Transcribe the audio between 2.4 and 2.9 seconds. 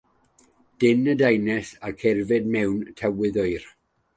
mewn